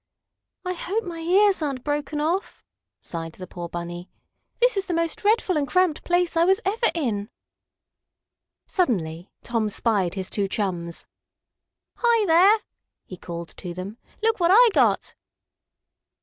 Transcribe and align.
"I 0.65 0.73
hope 0.73 1.03
my 1.03 1.19
ears 1.19 1.61
aren't 1.61 1.83
broken 1.83 2.19
off," 2.19 2.63
sighed 3.01 3.33
the 3.33 3.45
poor 3.45 3.69
Bunny. 3.69 4.09
"This 4.59 4.75
is 4.75 4.87
the 4.87 4.95
most 4.95 5.19
dreadful 5.19 5.57
and 5.57 5.67
cramped 5.67 6.03
place 6.03 6.35
I 6.35 6.43
was 6.43 6.59
ever 6.65 6.87
in." 6.95 7.29
Suddenly 8.65 9.29
Tom 9.43 9.69
spied 9.69 10.15
his 10.15 10.31
two 10.31 10.47
chums. 10.47 11.05
"Hi 11.97 12.25
there!" 12.25 12.61
he 13.05 13.15
called 13.15 13.49
to 13.57 13.75
them. 13.75 13.99
"Look 14.23 14.39
what 14.39 14.49
I 14.51 14.69
got!" 14.73 15.13